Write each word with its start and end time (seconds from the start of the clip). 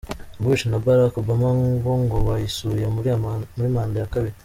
Bush 0.43 0.63
na 0.69 0.77
Barack 0.85 1.13
Obama 1.21 1.47
bo 1.83 1.93
ngo 2.01 2.17
bayisuye 2.27 2.83
muri 3.55 3.67
manda 3.75 3.97
ya 4.01 4.11
kabiri. 4.13 4.37